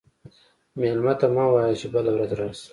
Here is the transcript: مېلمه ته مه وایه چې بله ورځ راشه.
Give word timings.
مېلمه 0.79 1.13
ته 1.19 1.27
مه 1.35 1.45
وایه 1.53 1.75
چې 1.79 1.87
بله 1.93 2.09
ورځ 2.13 2.31
راشه. 2.39 2.65